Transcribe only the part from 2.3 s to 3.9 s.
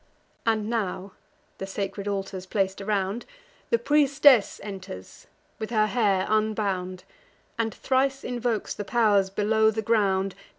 plac'd around) The